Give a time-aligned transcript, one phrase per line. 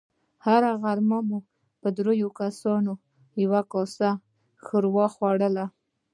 [0.45, 1.39] هره غرمه مو
[1.81, 2.93] په دريو کسانو
[3.43, 4.09] يوه کاسه
[4.65, 5.65] ښوروا خوړله.